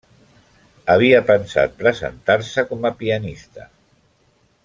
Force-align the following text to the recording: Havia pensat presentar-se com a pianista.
Havia 0.93 1.19
pensat 1.27 1.75
presentar-se 1.83 2.65
com 2.73 2.89
a 2.91 2.93
pianista. 3.03 3.71